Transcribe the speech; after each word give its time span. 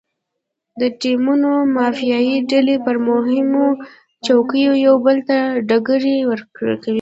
د 0.79 0.81
ټیمونو 1.01 1.51
مافیایي 1.75 2.37
ډلې 2.51 2.77
پر 2.85 2.95
مهمو 3.09 3.67
چوکیو 4.25 4.73
یو 4.85 4.95
بل 5.05 5.17
ته 5.27 5.37
ډغرې 5.69 6.17
ورکوي. 6.31 6.75